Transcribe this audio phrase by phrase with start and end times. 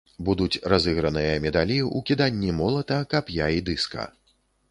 [0.27, 4.09] Будуць разыграныя медалі ў кіданні молата, кап'я і дыска.